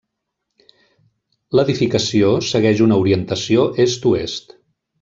[1.59, 4.59] L'edificació segueix una orientació est-oest.